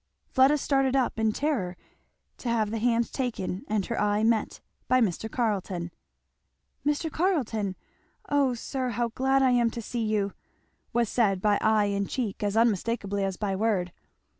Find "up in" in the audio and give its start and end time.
0.95-1.31